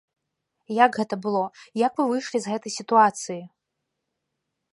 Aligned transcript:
Як 0.85 0.91
гэта 1.01 1.15
было, 1.27 1.43
як 1.85 1.93
вы 1.99 2.03
выйшлі 2.13 2.37
з 2.47 2.55
гэтай 2.55 2.71
сітуацыі? 2.81 3.41